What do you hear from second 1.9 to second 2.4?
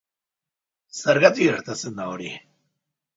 da hori?